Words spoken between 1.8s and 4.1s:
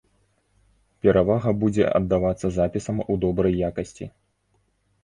аддавацца запісам у добрай якасці.